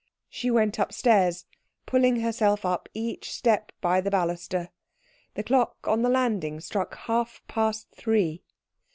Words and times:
She 0.29 0.49
went 0.49 0.79
upstairs, 0.79 1.45
pulling 1.85 2.21
herself 2.21 2.65
up 2.65 2.89
each 2.91 3.31
step 3.31 3.71
by 3.81 4.01
the 4.01 4.09
baluster. 4.09 4.69
The 5.35 5.43
clock 5.43 5.77
on 5.83 6.01
the 6.01 6.09
landing 6.09 6.59
struck 6.59 6.95
half 6.95 7.43
past 7.47 7.89
three. 7.91 8.41